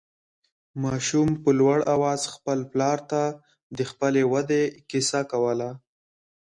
[0.83, 3.21] ماشوم په لوړ اواز خپل پلار ته
[3.77, 5.69] د خپلې ودې قصه کوله.